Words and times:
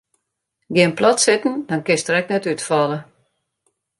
Gean 0.67 0.93
plat 0.95 1.19
sitten 1.25 1.53
dan 1.69 1.83
kinst 1.87 2.05
der 2.07 2.19
ek 2.21 2.29
net 2.31 2.49
útfalle. 2.53 2.99